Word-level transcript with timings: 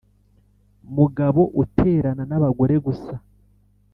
Mugabo 0.95 1.41
uterana 1.63 2.23
n'abagore 2.29 2.75
gusa 2.85 3.13